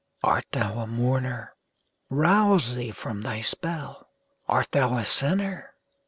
Art 0.23 0.45
thou 0.51 0.79
a 0.79 0.87
mourner? 0.87 1.53
Rouse 2.09 2.73
thee 2.73 2.89
from 2.89 3.21
thy 3.21 3.41
spell; 3.41 4.09
Art 4.49 4.71
thou 4.71 4.97
a 4.97 5.05
sinner? 5.05 5.75